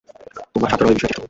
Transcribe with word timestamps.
তোমার 0.53 0.69
ছাত্রেরা 0.71 0.91
এ-বিষয়ে 0.93 1.07
চেষ্টা 1.09 1.17
করুক। 1.17 1.19